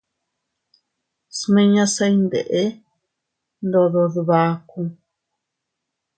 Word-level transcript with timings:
Smiñase 1.39 2.05
iyndeʼe 2.09 2.63
ndodo 3.65 4.01
dbaku. 4.13 4.81